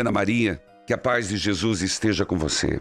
[0.00, 2.80] Ana Maria, que a paz de Jesus esteja com você.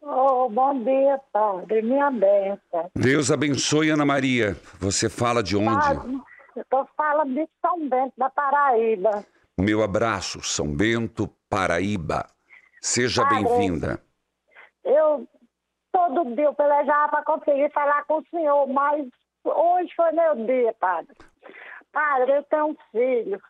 [0.00, 1.82] Oh, bom dia, padre.
[1.82, 2.90] Minha benção.
[2.94, 4.56] Deus abençoe, Ana Maria.
[4.78, 6.22] Você fala de onde?
[6.56, 9.24] Eu tô falando de São Bento, da Paraíba.
[9.58, 12.26] Meu abraço, São Bento, Paraíba.
[12.80, 14.00] Seja bem-vinda.
[14.84, 15.26] Eu,
[15.92, 19.06] todo dia, eu pelejava para conseguir falar com o senhor, mas
[19.44, 21.14] hoje foi meu dia, padre.
[21.92, 23.40] Padre, eu tenho um filho.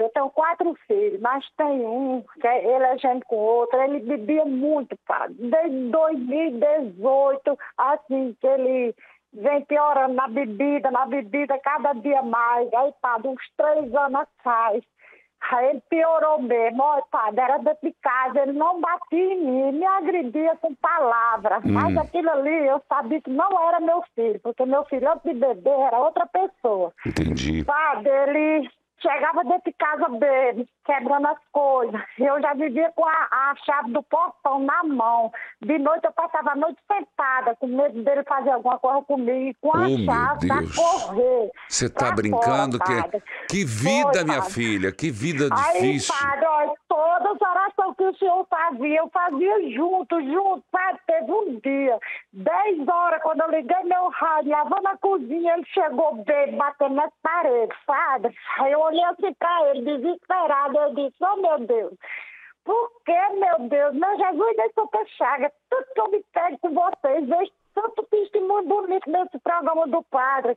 [0.00, 3.80] Eu tenho quatro filhos, mas tem um que é- ele é gente com outro.
[3.82, 5.36] Ele bebia muito, padre.
[5.38, 8.94] Desde 2018, assim, que ele
[9.32, 12.72] vem piorando na bebida, na bebida, cada dia mais.
[12.72, 14.82] Aí, padre, uns três anos atrás.
[15.52, 16.82] Aí ele piorou mesmo.
[16.82, 21.62] Olha, padre, era dentro de casa, ele não batia em mim, me agredia com palavras.
[21.64, 25.34] Mas aquilo ali eu sabia que não era meu filho, porque meu filho antes de
[25.34, 26.92] beber era outra pessoa.
[27.06, 27.64] Entendi.
[27.64, 32.00] Padre, ele chegava dentro de casa dele, quebrando as coisas.
[32.18, 35.30] Eu já vivia com a, a chave do portão na mão.
[35.62, 39.76] De noite eu passava a noite sentada, com medo dele fazer alguma coisa comigo, com
[39.76, 41.50] a Oh, chave pra correr.
[41.68, 43.22] Você tá brincando fora, que padre.
[43.48, 44.52] que vida, Foi, minha padre.
[44.52, 46.14] filha, que vida Aí, difícil.
[46.14, 51.00] padre, olha, todas as orações que o senhor fazia, eu fazia junto, junto, padre.
[51.06, 51.98] Teve um dia,
[52.32, 57.12] 10 horas, quando eu liguei meu rádio, lavando a cozinha, ele chegou bem, batendo nas
[57.22, 58.34] paredes, padre.
[58.58, 61.94] Aí eu olhei assim pra ele, desesperado, eu disse, oh meu Deus.
[62.64, 63.94] Por que, meu Deus?
[63.94, 65.52] Meu Jesus, deixa eu ter chaga.
[65.70, 70.56] Tudo que eu me pego com vocês, vejo tanto testemunho bonito nesse programa do Padre.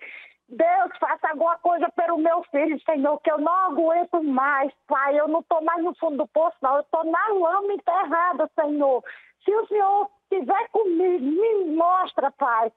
[0.49, 5.19] Deus, faça alguma coisa pelo meu filho, Senhor, que eu não aguento mais, Pai.
[5.19, 6.75] Eu não estou mais no fundo do poço, não.
[6.75, 9.03] Eu estou na lama enterrada, Senhor.
[9.43, 12.71] Se o Senhor estiver comigo, me mostra, Pai.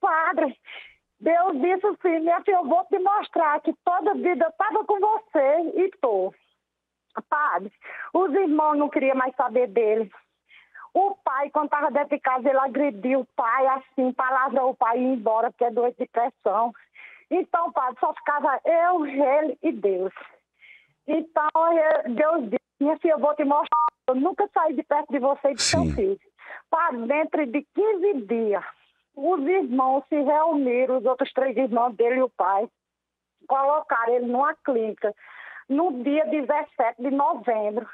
[0.00, 0.58] Padre,
[1.20, 4.98] Deus disse assim, minha filha, eu vou te mostrar que toda vida eu estava com
[4.98, 6.34] você e estou.
[7.22, 7.72] Padre,
[8.12, 10.10] os irmãos não queriam mais saber dele.
[10.94, 14.98] O pai, quando estava dentro de casa, ele agrediu o pai, assim, palavrou o pai
[14.98, 16.72] e ia embora, porque é doente de pressão.
[17.30, 20.12] Então, padre, só ficava eu, ele e Deus.
[21.06, 23.76] Então, eu- Deus disse, minha filha, eu vou te mostrar.
[24.08, 26.18] Eu nunca saí de perto de você e do seu filho.
[27.06, 28.64] Dentro de 15 dias,
[29.14, 32.68] os irmãos se reuniram, os outros três irmãos dele e o pai,
[33.48, 35.14] colocaram ele numa clínica
[35.68, 37.86] no dia 17 de novembro.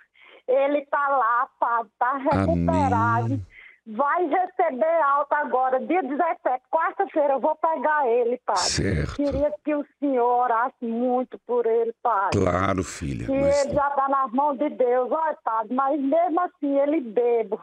[0.48, 3.24] Ele está lá, padre, está recuperado.
[3.26, 3.46] Amém.
[3.84, 8.62] Vai receber alta agora, dia 17, quarta-feira, eu vou pegar ele, padre.
[8.62, 9.14] Certo.
[9.16, 12.38] Queria que o senhor orasse muito por ele, padre.
[12.38, 13.26] Claro, filha.
[13.26, 17.00] Que mas- ele já está nas mãos de Deus, olha, padre, mas mesmo assim ele
[17.00, 17.60] bebo.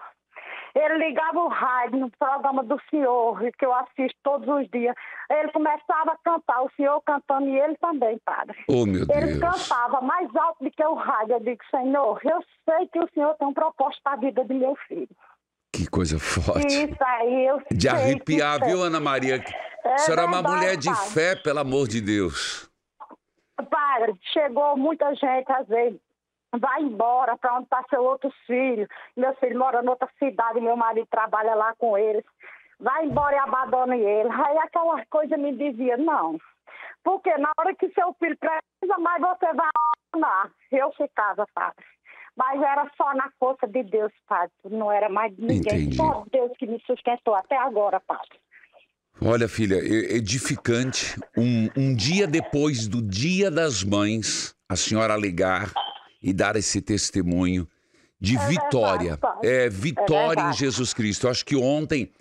[0.76, 4.96] Ele ligava o rádio no programa do senhor, que eu assisto todos os dias.
[5.30, 8.58] Ele começava a cantar, o senhor cantando e ele também, padre.
[8.68, 9.40] Oh, meu Ele Deus.
[9.40, 11.34] cantava mais alto do que o rádio.
[11.36, 14.54] Eu digo, Senhor, eu sei que o senhor tem um propósito para a vida do
[14.54, 15.10] meu filho.
[15.74, 16.66] Que coisa forte.
[16.68, 19.44] isso aí eu De sei arrepiar, viu, Ana Maria?
[19.86, 21.10] É a senhora é uma mulher de padre.
[21.12, 22.70] fé, pelo amor de Deus.
[23.70, 26.00] Padre, chegou muita gente, às vezes,
[26.58, 28.88] vai embora para onde está seu outro filho.
[29.16, 32.24] Meu filho mora em outra cidade, meu marido trabalha lá com eles.
[32.80, 34.30] Vai embora e abandona ele.
[34.30, 36.40] Aí aquela coisa me dizia, não.
[37.04, 39.70] Porque na hora que seu filho precisa mais, você vai
[40.14, 40.52] abandonar.
[40.72, 41.86] Eu ficava, padre.
[42.36, 44.52] Mas era só na força de Deus, padre.
[44.70, 45.60] Não era mais ninguém.
[45.60, 45.98] Entendi.
[45.98, 48.40] Só Deus que me sustentou até agora, padre.
[49.22, 51.20] Olha, filha, edificante.
[51.38, 55.74] Um, um dia depois do Dia das Mães, a senhora ligar
[56.22, 57.68] e dar esse testemunho
[58.20, 59.12] de vitória.
[59.12, 59.40] verdade, pai.
[59.44, 60.58] É vitória em verdade.
[60.58, 61.28] Jesus Cristo.
[61.28, 62.12] Eu acho que ontem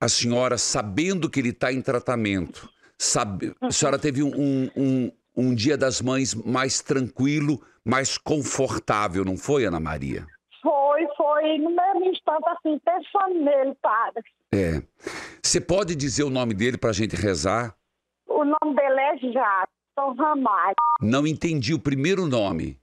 [0.00, 2.68] a senhora, sabendo que ele está em tratamento,
[2.98, 9.24] sabe, a senhora teve um, um, um, um Dia das Mães mais tranquilo, mais confortável,
[9.24, 10.26] não foi, Ana Maria?
[10.62, 14.24] Foi, foi, no mesmo instante, assim, pensando nele, padre.
[14.52, 14.82] É.
[15.42, 17.74] Você pode dizer o nome dele para a gente rezar?
[18.26, 20.74] O nome dele é Jackson Ramalho.
[21.00, 22.78] Não entendi o primeiro nome.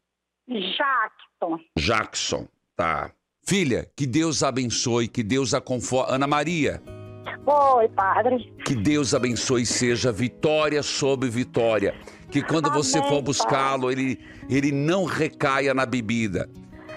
[0.47, 1.59] Jackson.
[1.77, 3.11] Jackson, tá.
[3.43, 6.13] Filha, que Deus abençoe, que Deus a conforte.
[6.13, 6.81] Ana Maria,
[7.43, 8.53] Foi, padre.
[8.65, 11.95] que Deus abençoe e seja vitória sobre vitória.
[12.29, 14.19] Que quando você Amém, for buscá-lo, ele,
[14.49, 16.49] ele não recaia na bebida.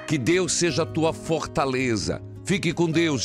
[0.07, 2.23] Que Deus seja a tua fortaleza.
[2.45, 3.23] Fique com Deus.